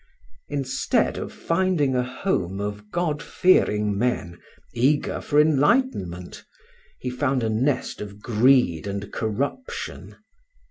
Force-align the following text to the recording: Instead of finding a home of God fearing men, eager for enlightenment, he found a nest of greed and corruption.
Instead 0.49 1.19
of 1.19 1.31
finding 1.31 1.95
a 1.95 2.01
home 2.01 2.59
of 2.59 2.89
God 2.89 3.21
fearing 3.21 3.95
men, 3.95 4.39
eager 4.73 5.21
for 5.21 5.39
enlightenment, 5.39 6.43
he 6.97 7.11
found 7.11 7.43
a 7.43 7.49
nest 7.49 8.01
of 8.01 8.19
greed 8.19 8.87
and 8.87 9.13
corruption. 9.13 10.15